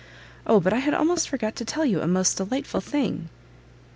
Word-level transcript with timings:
O 0.47 0.59
but 0.59 0.73
I 0.73 0.79
had 0.79 0.95
almost 0.95 1.29
forgot 1.29 1.55
to 1.57 1.63
tell 1.63 1.85
you 1.85 2.01
a 2.01 2.07
most 2.07 2.37
delightful 2.37 2.81
thing!" 2.81 3.29